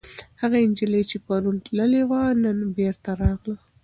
[0.41, 3.55] هغه نجلۍ چې پرون تللې وه، نن بېرته راغله.